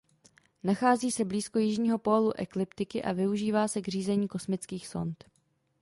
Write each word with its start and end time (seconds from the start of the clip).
Nachází 0.63 1.11
se 1.11 1.25
blízko 1.25 1.59
jižního 1.59 1.97
pólu 1.97 2.33
ekliptiky 2.39 3.03
a 3.03 3.13
využívá 3.13 3.67
se 3.67 3.81
k 3.81 3.87
řízení 3.87 4.27
kosmických 4.27 4.87
sond. 4.87 5.25